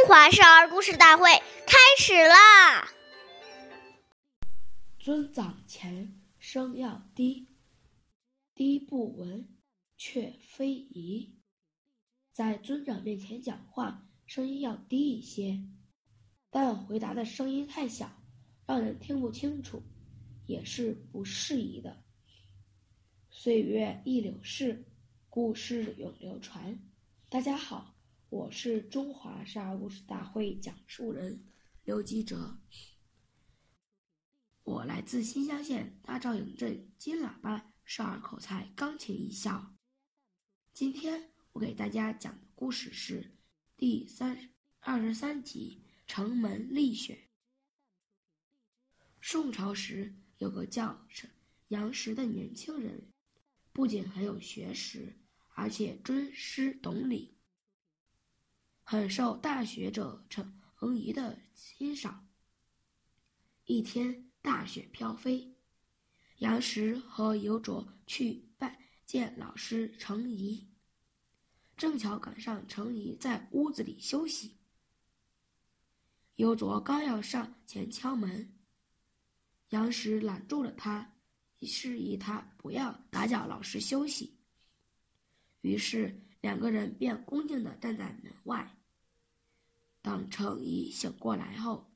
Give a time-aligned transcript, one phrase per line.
[0.00, 1.24] 中华少儿故事大会
[1.66, 2.90] 开始啦！
[4.98, 7.48] 尊长前，声要低，
[8.54, 9.46] 低不闻，
[9.98, 11.38] 却非宜。
[12.32, 15.62] 在尊长面前讲话，声音要低一些，
[16.48, 18.10] 但回答的声音太小，
[18.64, 19.82] 让人听不清楚，
[20.46, 22.02] 也是不适宜的。
[23.28, 24.82] 岁月易流逝，
[25.28, 26.80] 故事永流传。
[27.28, 27.99] 大家好。
[28.30, 31.44] 我是中华少儿故事大会讲述人
[31.82, 32.60] 刘基哲，
[34.62, 39.74] 我来自新乡县大赵营镇金喇叭少儿口才钢琴艺校。
[40.72, 43.36] 今天我给大家讲的故事是
[43.76, 47.14] 第三二十三集《城门立雪》。
[49.20, 51.04] 宋朝时有个叫
[51.66, 53.10] 杨时的年轻人，
[53.72, 55.18] 不仅很有学识，
[55.48, 57.36] 而且尊师懂礼。
[58.90, 60.52] 很受大学者程
[60.96, 62.26] 颐的欣赏。
[63.66, 65.54] 一天，大雪飘飞，
[66.38, 70.66] 杨时和游卓去拜见老师程颐，
[71.76, 74.56] 正巧赶上程颐在屋子里休息。
[76.34, 78.52] 游卓刚要上前敲门，
[79.68, 81.14] 杨时拦住了他，
[81.62, 84.36] 示意他不要打搅老师休息。
[85.60, 88.68] 于是两个人便恭敬地站在门外。
[90.02, 91.92] 当程颐醒过来后，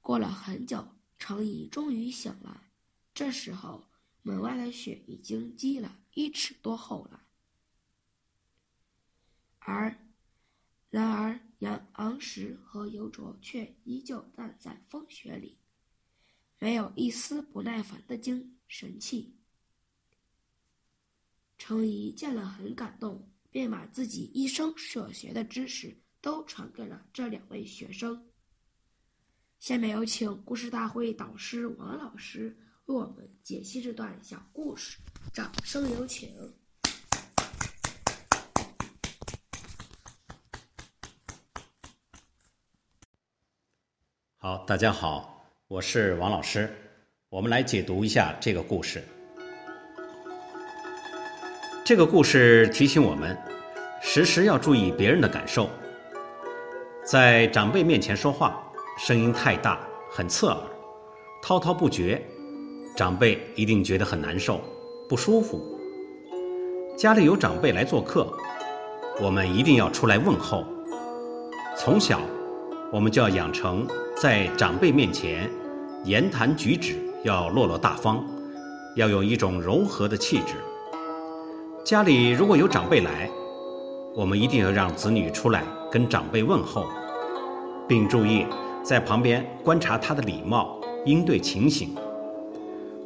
[0.00, 2.64] 过了很久，程颐终于醒了。
[3.14, 3.88] 这时候，
[4.22, 7.26] 门外的雪已经积了一尺多厚了。
[9.58, 9.98] 而，
[10.90, 15.58] 然而杨昂时和尤卓却依旧站在风雪里，
[16.58, 19.38] 没有一丝不耐烦的精神气。
[21.56, 23.32] 程颐见了，很感动。
[23.56, 28.22] 便把自己一生所学的知识都传给了这两位学生。
[29.58, 34.98] 下面有请故事大会导师王老师为我们解析这段小故事，
[35.32, 36.28] 掌声有请。
[44.36, 46.70] 好，大家好，我是王老师，
[47.30, 49.02] 我们来解读一下这个故事。
[51.84, 53.38] 这个故事提醒我们，
[54.08, 55.68] 时时要注意别人的感受。
[57.04, 58.62] 在长辈面前说话，
[58.96, 60.56] 声音太大，很刺耳，
[61.42, 62.24] 滔滔不绝，
[62.96, 64.60] 长辈一定觉得很难受、
[65.08, 65.60] 不舒服。
[66.96, 68.32] 家里有长辈来做客，
[69.20, 70.64] 我们一定要出来问候。
[71.76, 72.20] 从小，
[72.92, 73.84] 我们就要养成
[74.16, 75.50] 在长辈面前
[76.04, 76.94] 言谈举止
[77.24, 78.24] 要落落大方，
[78.94, 80.54] 要有一种柔和的气质。
[81.84, 83.28] 家里如果有长辈来，
[84.16, 85.62] 我们一定要让子女出来
[85.92, 86.86] 跟长辈问候，
[87.86, 88.46] 并注意
[88.82, 91.94] 在旁边观察他的礼貌应对情形。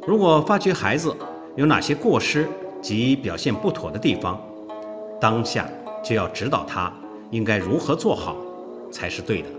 [0.07, 1.13] 如果发觉孩子
[1.57, 2.47] 有哪些过失
[2.81, 4.41] 及表现不妥的地方，
[5.19, 5.67] 当下
[6.01, 6.89] 就要指导他
[7.29, 8.37] 应该如何做好
[8.89, 9.49] 才是对的。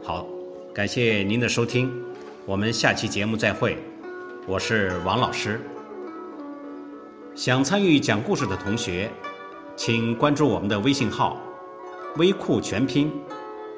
[0.00, 0.24] 好，
[0.72, 1.92] 感谢您的收听，
[2.46, 3.76] 我们下期节目再会，
[4.46, 5.60] 我是王老师。
[7.34, 9.10] 想参与讲故事的同学，
[9.78, 11.36] 请关注我们的微信号
[12.18, 13.12] “微库全拼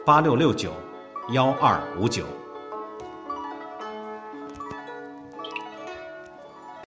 [0.02, 0.72] 八六六九
[1.34, 2.24] 幺二五九”。